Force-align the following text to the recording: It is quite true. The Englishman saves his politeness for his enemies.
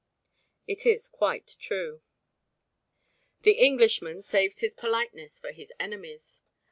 It 0.65 0.83
is 0.83 1.07
quite 1.07 1.57
true. 1.59 2.01
The 3.41 3.59
Englishman 3.63 4.23
saves 4.23 4.61
his 4.61 4.73
politeness 4.73 5.37
for 5.37 5.51
his 5.51 5.71
enemies. 5.79 6.41